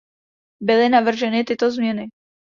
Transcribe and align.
Byly 0.61 0.89
navrženy 0.89 1.43
tyto 1.45 1.71
změny. 1.71 2.07